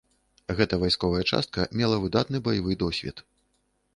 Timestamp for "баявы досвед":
2.47-3.17